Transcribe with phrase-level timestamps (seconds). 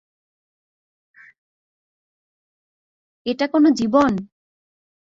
[3.25, 4.11] এটা কোনো জীবন!